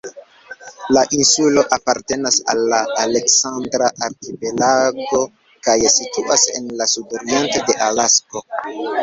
[0.95, 5.21] La insulo apartenas al la "Aleksandra arkipelago"
[5.69, 8.45] kaj situas en la sudoriento de Alasko.